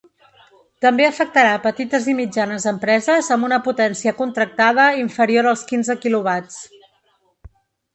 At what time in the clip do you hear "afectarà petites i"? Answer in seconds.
1.07-2.15